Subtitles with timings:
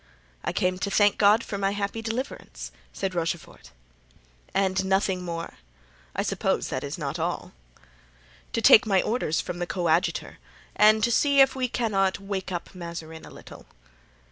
[0.43, 3.69] "I came to thank God for my happy deliverance," said Rochefort.
[4.51, 5.59] "And nothing more?
[6.15, 7.51] I suppose that is not all."
[8.53, 10.39] "To take my orders from the coadjutor
[10.75, 13.67] and to see if we cannot wake up Mazarin a little."